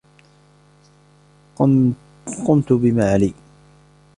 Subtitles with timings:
[2.45, 3.33] قمت بما عليّ.